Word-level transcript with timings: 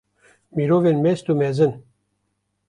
Mirovên 0.55 0.97
mest 1.03 1.25
û 1.31 1.33
mezin! 1.41 1.73